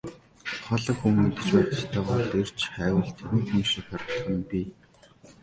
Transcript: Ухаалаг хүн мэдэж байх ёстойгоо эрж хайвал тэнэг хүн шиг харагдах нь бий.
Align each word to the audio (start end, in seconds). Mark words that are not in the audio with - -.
Ухаалаг 0.53 0.97
хүн 0.99 1.13
мэдэж 1.21 1.47
байх 1.55 1.69
ёстойгоо 1.77 2.19
эрж 2.39 2.59
хайвал 2.75 3.09
тэнэг 3.17 3.45
хүн 3.49 3.63
шиг 3.71 3.85
харагдах 3.89 4.27
нь 4.35 4.47
бий. 4.49 4.67